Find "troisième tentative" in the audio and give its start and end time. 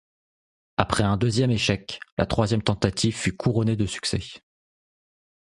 2.25-3.13